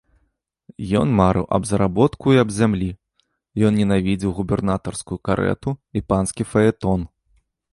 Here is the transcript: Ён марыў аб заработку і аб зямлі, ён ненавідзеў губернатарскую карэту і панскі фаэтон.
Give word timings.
Ён 1.01 1.07
марыў 1.19 1.43
аб 1.57 1.63
заработку 1.71 2.25
і 2.35 2.41
аб 2.43 2.49
зямлі, 2.55 2.87
ён 3.69 3.77
ненавідзеў 3.83 4.35
губернатарскую 4.39 5.19
карэту 5.29 5.71
і 5.99 6.05
панскі 6.11 6.43
фаэтон. 6.57 6.99